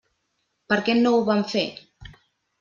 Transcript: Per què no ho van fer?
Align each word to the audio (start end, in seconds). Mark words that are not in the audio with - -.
Per 0.73 0.79
què 0.87 0.95
no 1.03 1.13
ho 1.19 1.21
van 1.29 1.45
fer? 1.53 1.65